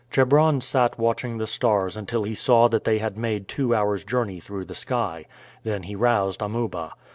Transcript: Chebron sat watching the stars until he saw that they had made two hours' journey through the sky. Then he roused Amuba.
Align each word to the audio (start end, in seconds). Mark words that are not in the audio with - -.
Chebron 0.09 0.61
sat 0.61 0.97
watching 0.97 1.37
the 1.37 1.45
stars 1.45 1.95
until 1.95 2.23
he 2.23 2.33
saw 2.33 2.67
that 2.69 2.85
they 2.85 2.97
had 2.97 3.19
made 3.19 3.47
two 3.47 3.75
hours' 3.75 4.03
journey 4.03 4.39
through 4.39 4.65
the 4.65 4.73
sky. 4.73 5.25
Then 5.63 5.83
he 5.83 5.95
roused 5.95 6.41
Amuba. 6.41 6.93